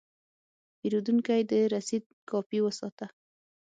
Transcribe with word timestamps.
پیرودونکی 0.79 1.41
د 1.49 1.51
رسید 1.73 2.03
کاپي 2.29 2.59
وساته. 2.61 3.05